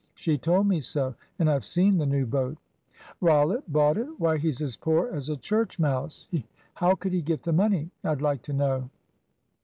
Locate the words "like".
8.19-8.41